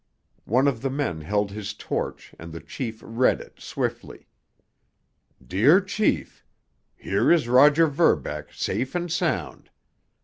[0.45, 4.25] One of the men held his torch, and the chief read it swiftly:
[5.45, 6.43] Dear Chief:
[6.95, 9.69] Here is Roger Verbeck safe and sound.